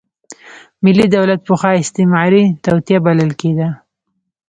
ملي 0.83 1.05
دولت 1.15 1.39
پخوا 1.47 1.71
استعماري 1.83 2.43
توطیه 2.63 2.99
بلل 3.05 3.31
کېده. 3.39 3.69